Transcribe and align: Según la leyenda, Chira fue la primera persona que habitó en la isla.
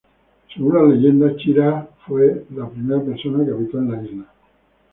Según 0.51 0.73
la 0.73 0.81
leyenda, 0.95 1.35
Chira 1.37 1.87
fue 2.07 2.47
la 2.55 2.67
primera 2.67 3.03
persona 3.03 3.45
que 3.45 3.51
habitó 3.51 3.77
en 3.77 3.91
la 3.91 4.01
isla. 4.01 4.25